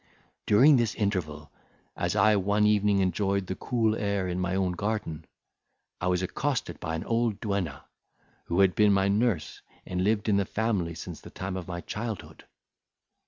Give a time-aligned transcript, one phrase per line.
[0.47, 1.51] During this interval,
[1.95, 5.25] as I one evening enjoyed the cool air in my own garden,
[5.99, 7.85] I was accosted by an old duenna,
[8.45, 11.81] who had been my nurse and lived in the family since the time of my
[11.81, 12.45] childhood.